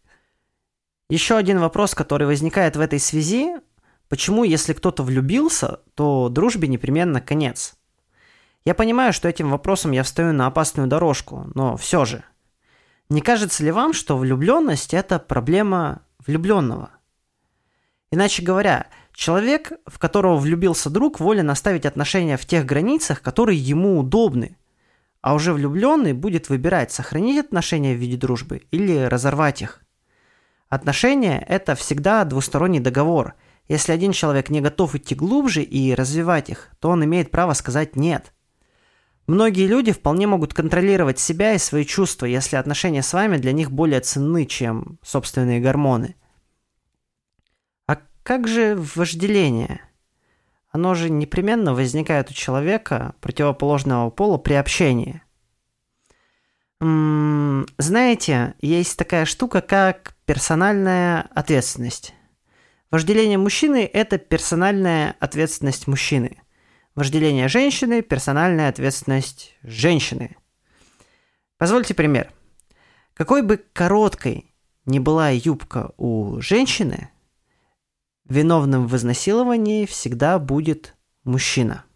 Еще 1.11 1.37
один 1.37 1.59
вопрос, 1.59 1.95
который 1.95 2.27
возникает 2.27 2.77
в 2.77 2.81
этой 2.81 2.99
связи, 2.99 3.57
почему, 4.09 4.43
если 4.43 4.73
кто-то 4.73 5.03
влюбился, 5.03 5.81
то 5.95 6.31
дружбе 6.31 6.67
непременно 6.67 7.21
конец? 7.21 7.75
Я 8.65 8.75
понимаю, 8.75 9.13
что 9.13 9.29
этим 9.29 9.51
вопросом 9.51 9.91
я 9.91 10.03
встаю 10.03 10.33
на 10.33 10.47
опасную 10.47 10.89
дорожку, 10.89 11.47
но 11.55 11.77
все 11.77 12.07
же, 12.07 12.25
Не 13.11 13.23
кажется 13.23 13.65
ли 13.65 13.73
вам, 13.73 13.93
что 13.93 14.17
влюбленность– 14.17 14.95
это 14.95 15.19
проблема 15.19 16.03
влюбленного? 16.25 16.91
Иначе 18.13 18.41
говоря, 18.43 18.87
человек, 19.13 19.73
в 19.85 19.99
которого 19.99 20.37
влюбился 20.37 20.91
друг, 20.91 21.19
волен 21.19 21.51
оставить 21.51 21.87
отношения 21.87 22.37
в 22.37 22.47
тех 22.47 22.65
границах, 22.65 23.21
которые 23.21 23.59
ему 23.59 23.99
удобны. 23.99 24.57
А 25.23 25.35
уже 25.35 25.53
влюбленный 25.53 26.13
будет 26.13 26.49
выбирать, 26.49 26.93
сохранить 26.93 27.45
отношения 27.45 27.95
в 27.95 27.99
виде 27.99 28.17
дружбы 28.17 28.63
или 28.71 28.97
разорвать 29.03 29.61
их. 29.61 29.83
Отношения– 30.69 31.45
это 31.49 31.75
всегда 31.75 32.25
двусторонний 32.25 32.79
договор. 32.79 33.35
Если 33.67 33.91
один 33.91 34.13
человек 34.13 34.51
не 34.51 34.61
готов 34.61 34.95
идти 34.95 35.17
глубже 35.17 35.63
и 35.65 35.97
развивать 35.97 36.49
их, 36.49 36.69
то 36.79 36.91
он 36.91 37.05
имеет 37.05 37.33
право 37.33 37.55
сказать 37.55 37.97
«нет». 37.97 38.33
Многие 39.31 39.69
люди 39.69 39.93
вполне 39.93 40.27
могут 40.27 40.55
контролировать 40.55 41.21
себя 41.21 41.55
и 41.55 41.59
свои 41.59 41.85
чувства, 41.85 42.27
если 42.27 42.57
отношения 42.57 43.01
с 43.01 43.13
вами 43.13 43.37
для 43.37 43.53
них 43.53 43.71
более 43.71 44.01
ценны, 44.01 44.45
чем 44.45 44.99
собственные 45.05 45.61
гормоны. 45.61 46.17
А 47.87 47.99
как 48.25 48.49
же 48.49 48.75
вожделение? 48.75 49.83
Оно 50.73 50.97
же 50.97 51.11
непременно 51.11 51.75
возникает 51.75 52.29
у 52.33 52.35
человека 52.35 53.15
противоположного 53.21 54.11
пола 54.11 54.37
при 54.37 54.55
общении. 54.55 55.23
М-м, 56.81 57.69
знаете, 57.79 58.55
есть 58.61 58.99
такая 58.99 59.27
штука, 59.27 59.61
как 59.61 60.17
персональная 60.25 61.29
ответственность. 61.37 62.15
Вожделение 62.91 63.39
мужчины– 63.39 63.89
это 63.93 64.19
персональная 64.19 65.15
ответственность 65.21 65.87
мужчины– 65.87 66.43
Вожделение 67.01 67.49
женщины, 67.49 68.03
персональная 68.03 68.69
ответственность 68.69 69.57
женщины. 69.63 70.37
Позвольте 71.57 71.95
пример. 71.95 72.31
Какой 73.15 73.41
бы 73.41 73.57
короткой 73.57 74.55
ни 74.85 74.99
была 74.99 75.31
юбка 75.31 75.95
у 75.97 76.43
женщины, 76.43 77.09
виновным 78.27 78.87
в 78.87 78.95
изнасиловании 78.97 79.87
всегда 79.87 80.39
будет 80.39 80.95
мужчина. 81.25 81.87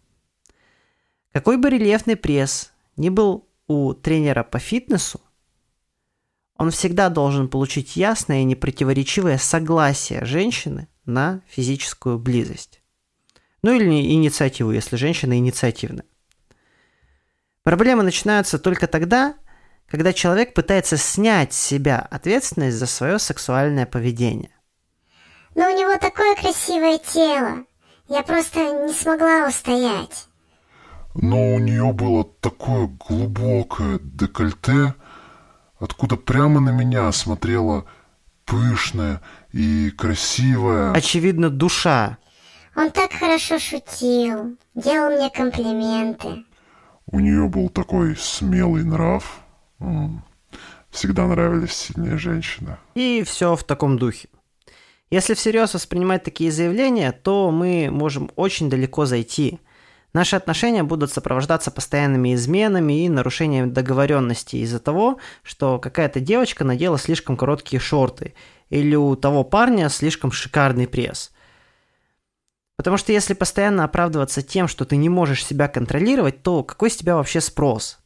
Какой 1.31 1.57
бы 1.57 1.69
рельефный 1.69 2.15
пресс 2.15 2.73
ни 2.97 3.09
был 3.09 3.47
у 3.67 3.93
тренера 3.93 4.41
по 4.41 4.57
фитнесу, 4.57 5.21
он 6.57 6.71
всегда 6.71 7.09
должен 7.09 7.47
получить 7.47 7.95
ясное 7.95 8.41
и 8.41 8.43
непротиворечивое 8.43 9.37
согласие 9.37 10.25
женщины 10.25 10.87
на 11.05 11.43
физическую 11.45 12.17
близость. 12.17 12.81
Ну 13.65 13.73
или 13.73 14.13
инициативу, 14.13 14.69
если 14.69 14.95
женщина 14.95 15.39
инициативна. 15.39 16.03
Проблемы 17.63 18.03
начинаются 18.03 18.59
только 18.59 18.85
тогда, 18.85 19.33
когда 19.87 20.13
человек 20.13 20.53
пытается 20.53 20.97
снять 20.97 21.51
с 21.51 21.63
себя 21.63 21.97
ответственность 22.11 22.77
за 22.77 22.85
свое 22.85 23.17
сексуальное 23.17 23.87
поведение. 23.87 24.51
Но 25.55 25.65
у 25.65 25.75
него 25.75 25.97
такое 25.97 26.35
красивое 26.35 26.99
тело. 26.99 27.65
Я 28.07 28.21
просто 28.21 28.59
не 28.85 28.93
смогла 28.93 29.47
устоять. 29.47 30.27
Но 31.15 31.55
у 31.55 31.57
нее 31.57 31.91
было 31.91 32.23
такое 32.23 32.85
глубокое 32.85 33.97
декольте, 33.99 34.93
откуда 35.79 36.17
прямо 36.17 36.59
на 36.59 36.69
меня 36.69 37.11
смотрела 37.11 37.85
пышная 38.45 39.23
и 39.53 39.89
красивая... 39.89 40.91
Очевидно, 40.91 41.49
душа 41.49 42.19
он 42.75 42.91
так 42.91 43.13
хорошо 43.13 43.59
шутил, 43.59 44.57
делал 44.73 45.15
мне 45.15 45.29
комплименты. 45.29 46.45
У 47.07 47.19
нее 47.19 47.47
был 47.47 47.69
такой 47.69 48.15
смелый 48.15 48.83
нрав. 48.83 49.41
Всегда 50.89 51.27
нравились 51.27 51.73
сильные 51.73 52.17
женщины. 52.17 52.77
И 52.95 53.23
все 53.25 53.55
в 53.55 53.63
таком 53.63 53.97
духе. 53.97 54.29
Если 55.11 55.33
всерьез 55.33 55.73
воспринимать 55.73 56.23
такие 56.23 56.51
заявления, 56.51 57.11
то 57.11 57.51
мы 57.51 57.89
можем 57.91 58.31
очень 58.35 58.69
далеко 58.69 59.05
зайти. 59.05 59.59
Наши 60.13 60.35
отношения 60.35 60.83
будут 60.83 61.11
сопровождаться 61.11 61.71
постоянными 61.71 62.33
изменами 62.33 63.05
и 63.05 63.09
нарушением 63.09 63.73
договоренности 63.73 64.55
из-за 64.57 64.79
того, 64.79 65.19
что 65.43 65.77
какая-то 65.77 66.21
девочка 66.21 66.63
надела 66.63 66.97
слишком 66.97 67.35
короткие 67.37 67.81
шорты, 67.81 68.33
или 68.69 68.95
у 68.95 69.15
того 69.15 69.43
парня 69.43 69.89
слишком 69.89 70.31
шикарный 70.31 70.87
пресс. 70.87 71.31
Потому 72.75 72.97
что 72.97 73.11
если 73.11 73.33
постоянно 73.33 73.83
оправдываться 73.85 74.41
тем, 74.41 74.67
что 74.67 74.85
ты 74.85 74.97
не 74.97 75.09
можешь 75.09 75.45
себя 75.45 75.67
контролировать, 75.67 76.43
то 76.43 76.63
какой 76.63 76.89
с 76.89 76.97
тебя 76.97 77.15
вообще 77.15 77.39
спрос? 77.39 77.99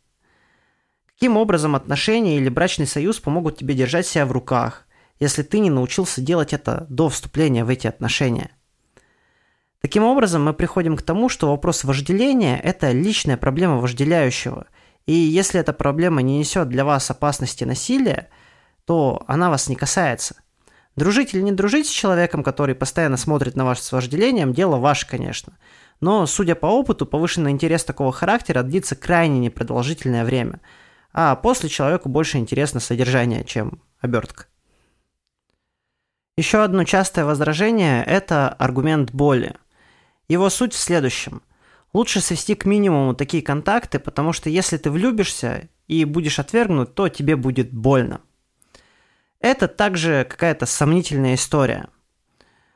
Каким 1.08 1.38
образом 1.38 1.76
отношения 1.76 2.38
или 2.38 2.50
брачный 2.50 2.88
союз 2.88 3.20
помогут 3.20 3.58
тебе 3.58 3.74
держать 3.74 4.08
себя 4.08 4.26
в 4.26 4.32
руках, 4.32 4.86
если 5.20 5.44
ты 5.44 5.60
не 5.60 5.70
научился 5.70 6.22
делать 6.22 6.54
это 6.54 6.86
до 6.90 7.10
вступления 7.10 7.66
в 7.66 7.70
эти 7.70 7.88
отношения? 7.88 8.52
Таким 9.82 10.04
образом, 10.04 10.44
мы 10.44 10.54
приходим 10.54 10.96
к 10.98 11.02
тому, 11.02 11.30
что 11.30 11.50
вопрос 11.50 11.84
вожделения– 11.84 12.60
это 12.64 12.92
личная 12.92 13.38
проблема 13.38 13.78
вожделяющего. 13.78 14.68
И 15.06 15.14
если 15.14 15.60
эта 15.60 15.74
проблема 15.74 16.22
не 16.22 16.38
несет 16.38 16.70
для 16.70 16.86
вас 16.86 17.10
опасности 17.10 17.64
насилия, 17.64 18.30
то 18.86 19.24
она 19.28 19.50
вас 19.50 19.68
не 19.68 19.76
касается– 19.76 20.36
Дружить 21.00 21.34
или 21.34 21.42
не 21.42 21.54
дружить 21.54 21.88
с 21.88 21.92
человеком, 21.92 22.44
который 22.44 22.76
постоянно 22.76 23.16
смотрит 23.16 23.56
на 23.56 23.64
вас 23.64 23.82
с 23.82 23.90
вожделением, 23.94 24.54
дело 24.54 24.76
ваше, 24.76 25.08
конечно. 25.08 25.58
Но, 26.02 26.26
судя 26.26 26.56
по 26.56 26.66
опыту, 26.66 27.06
повышенный 27.06 27.52
интерес 27.52 27.86
такого 27.86 28.12
характера 28.12 28.64
длится 28.64 28.98
крайне 28.98 29.40
непродолжительное 29.40 30.26
время. 30.26 30.60
А 31.14 31.38
после 31.38 31.70
человеку 31.70 32.10
больше 32.10 32.38
интересно 32.38 32.82
содержание, 32.82 33.46
чем 33.46 33.82
обертка. 34.02 34.48
Еще 36.36 36.62
одно 36.62 36.84
частое 36.84 37.24
возражение– 37.24 38.04
это 38.06 38.50
аргумент 38.50 39.12
боли. 39.12 39.56
Его 40.28 40.50
суть 40.50 40.74
в 40.74 40.78
следующем. 40.78 41.42
Лучше 41.94 42.20
свести 42.20 42.56
к 42.56 42.66
минимуму 42.66 43.16
такие 43.16 43.42
контакты, 43.42 44.00
потому 44.00 44.34
что 44.34 44.50
если 44.50 44.76
ты 44.76 44.92
влюбишься 44.92 45.70
и 45.88 46.04
будешь 46.04 46.40
отвергнут, 46.40 46.94
то 46.94 47.08
тебе 47.08 47.38
будет 47.38 47.72
больно. 47.72 48.20
Это 49.42 49.68
также 49.68 50.28
какая-то 50.30 50.66
сомнительная 50.66 51.36
история. 51.36 51.88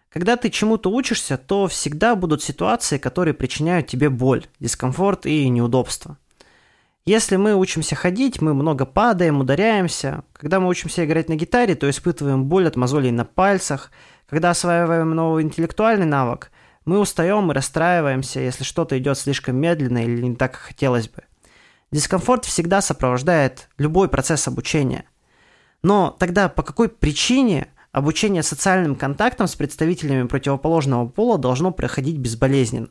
Когда 0.09 0.37
ты 0.37 0.49
чему-то 0.49 0.91
учишься, 0.91 1.37
то 1.37 1.67
всегда 1.67 2.15
будут 2.15 2.43
ситуации, 2.43 2.97
которые 2.97 3.33
причиняют 3.33 3.87
тебе 3.87 4.09
боль, 4.09 4.45
дискомфорт 4.59 5.25
и 5.25 5.49
неудобство. 5.49 6.17
Если 7.05 7.35
мы 7.35 7.55
учимся 7.55 7.95
ходить, 7.95 8.39
мы 8.39 8.53
много 8.53 8.85
падаем, 8.85 9.41
ударяемся. 9.41 10.23
Когда 10.31 10.61
мы 10.61 10.69
учимся 10.69 11.03
играть 11.03 11.27
на 11.27 11.35
гитаре, 11.35 11.75
то 11.75 11.89
испытываем 11.89 12.45
боль 12.45 12.67
от 12.67 12.77
мозолей 12.77 13.11
на 13.11 13.25
пальцах. 13.25 13.91
Когда 14.29 14.51
осваиваем 14.51 15.11
новый 15.11 15.43
интеллектуальный 15.43 16.05
навык, 16.05 16.49
мы 16.85 16.99
устаем 16.99 17.51
и 17.51 17.53
расстраиваемся, 17.53 18.39
если 18.39 18.63
что-то 18.63 18.97
идет 18.97 19.17
слишком 19.17 19.57
медленно 19.57 20.05
или 20.05 20.21
не 20.21 20.35
так, 20.35 20.53
как 20.53 20.61
хотелось 20.61 21.09
бы. 21.09 21.23
Дискомфорт 21.91 22.45
всегда 22.45 22.81
сопровождает 22.81 23.67
любой 23.77 24.07
процесс 24.07 24.47
обучения. 24.47 25.05
Но 25.83 26.15
тогда 26.17 26.47
по 26.47 26.63
какой 26.63 26.87
причине 26.87 27.67
обучение 27.91 28.41
социальным 28.41 28.95
контактам 28.95 29.47
с 29.47 29.55
представителями 29.55 30.27
противоположного 30.27 31.07
пола 31.07 31.37
должно 31.37 31.71
проходить 31.71 32.17
безболезненно? 32.17 32.89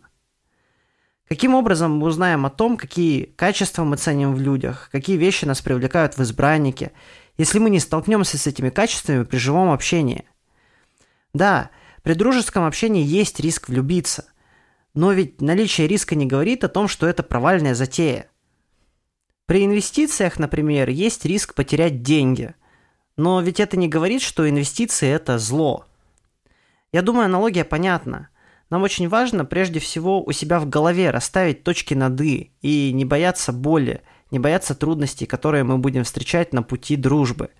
Каким 1.26 1.55
образом 1.55 1.96
мы 1.96 2.09
узнаем 2.09 2.44
о 2.44 2.50
том, 2.50 2.76
какие 2.76 3.24
качества 3.24 3.85
мы 3.85 3.96
ценим 3.96 4.35
в 4.35 4.40
людях, 4.40 4.90
какие 4.92 5.16
вещи 5.16 5.46
нас 5.46 5.62
привлекают 5.62 6.18
в 6.18 6.22
избраннике, 6.22 6.92
если 7.38 7.59
мы 7.59 7.70
не 7.70 7.81
столкнемся 7.81 8.37
с 8.37 8.46
этими 8.46 8.68
качествами 8.68 9.24
при 9.24 9.38
живом 9.38 9.70
общении? 9.70 10.26
Да, 11.33 11.70
при 12.02 12.12
дружеском 12.12 12.64
общении 12.64 13.02
есть 13.02 13.40
риск 13.40 13.70
влюбиться, 13.70 14.26
но 14.92 15.12
ведь 15.12 15.40
наличие 15.40 15.87
риска 15.87 16.14
не 16.14 16.26
говорит 16.26 16.64
о 16.64 16.68
том, 16.68 16.87
что 16.87 17.07
это 17.07 17.22
провальная 17.22 17.74
затея. 17.74 18.28
При 19.46 19.64
инвестициях, 19.64 20.38
например, 20.38 20.90
есть 20.90 21.24
риск 21.24 21.55
потерять 21.55 22.02
деньги– 22.02 22.55
но 23.16 23.40
ведь 23.40 23.61
это 23.61 23.77
не 23.77 23.88
говорит, 23.88 24.22
что 24.22 24.48
инвестиции– 24.48 25.09
это 25.11 25.38
зло. 25.38 25.87
Я 26.92 27.03
думаю, 27.03 27.27
аналогия 27.27 27.64
понятна. 27.64 28.29
Нам 28.70 28.83
очень 28.83 29.09
важно 29.09 29.44
прежде 29.44 29.81
всего 29.81 30.22
у 30.25 30.33
себя 30.33 30.59
в 30.59 30.68
голове 30.68 31.11
расставить 31.11 31.62
точки 31.62 31.94
над 31.94 32.18
«и» 32.20 32.53
и 32.62 32.92
не 32.92 33.05
бояться 33.05 33.53
боли, 33.53 34.03
не 34.31 34.38
бояться 34.38 34.75
трудностей, 34.75 35.27
которые 35.27 35.62
мы 35.64 35.77
будем 35.77 36.05
встречать 36.05 36.55
на 36.55 36.62
пути 36.62 36.96
дружбы. 36.96 37.51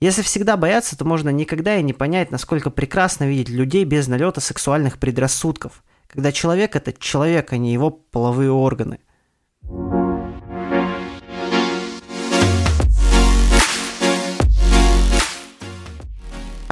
Если 0.00 0.20
всегда 0.22 0.56
бояться, 0.56 0.98
то 0.98 1.04
можно 1.04 1.30
никогда 1.30 1.76
и 1.76 1.82
не 1.82 1.92
понять, 1.92 2.30
насколько 2.30 2.70
прекрасно 2.70 3.24
видеть 3.24 3.48
людей 3.48 3.84
без 3.84 4.08
налета 4.08 4.40
сексуальных 4.40 4.98
предрассудков, 4.98 5.82
когда 6.08 6.32
человек– 6.32 6.76
это 6.76 6.92
человек, 6.92 7.52
а 7.52 7.56
не 7.56 7.72
его 7.72 7.90
половые 7.90 8.50
органы– 8.50 9.00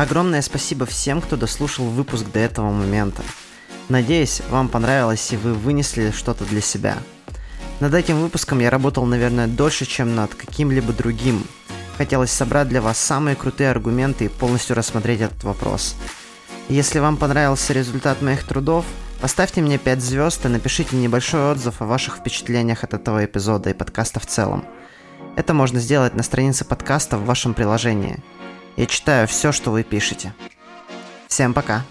Огромное 0.01 0.41
спасибо 0.41 0.87
всем, 0.87 1.21
кто 1.21 1.37
дослушал 1.37 1.85
выпуск 1.85 2.25
до 2.33 2.39
этого 2.39 2.71
момента. 2.71 3.23
Надеюсь, 3.91 4.41
вам 4.49 4.71
понравилось 4.71 5.31
и 5.31 5.37
вы 5.37 5.53
вынесли 5.53 6.11
что-то 6.11 6.47
для 6.47 6.63
себя. 6.63 6.97
Над 7.81 7.93
этим 7.93 8.19
выпуском 8.19 8.61
я 8.61 8.71
работал, 8.71 9.05
наверное, 9.05 9.47
дольше, 9.47 9.85
чем 9.85 10.15
над 10.15 10.35
каким-либо 10.35 10.95
другим. 10.95 11.45
хотелось 11.99 12.31
собрать 12.31 12.71
для 12.71 12.81
вас 12.81 12.99
самые 12.99 13.37
крутые 13.37 13.71
аргументы 13.71 14.25
и 14.25 14.29
полностью 14.29 14.75
рассмотреть 14.75 15.21
этот 15.21 15.45
вопрос. 15.45 15.95
Если 16.71 16.99
вам 16.99 17.19
понравился 17.19 17.75
результат 17.75 18.23
моих 18.23 18.45
трудов, 18.45 18.87
поставьте 19.21 19.61
мне 19.61 19.77
5 19.77 20.01
звезд 20.01 20.47
и 20.47 20.49
напишите 20.49 20.97
небольшой 20.97 21.53
отзыв 21.53 21.83
о 21.83 21.85
ваших 21.85 22.17
впечатлениях 22.17 22.85
от 22.85 22.95
этого 22.95 23.23
эпизода 23.23 23.69
и 23.69 23.75
подкаста 23.75 24.19
в 24.19 24.25
целом. 24.25 24.65
Это 25.37 25.53
можно 25.53 25.79
сделать 25.79 26.15
на 26.15 26.23
странице 26.23 26.65
подкаста 26.65 27.19
в 27.19 27.27
вашем 27.27 27.53
приложении. 27.53 28.23
Я 28.77 28.87
читаю 28.87 29.27
все, 29.29 29.53
что 29.53 29.71
вы 29.71 29.83
пишете. 29.83 30.35
Всем 31.29 31.55
пока! 31.55 31.85